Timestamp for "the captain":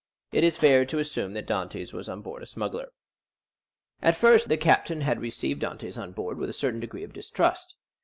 4.49-5.01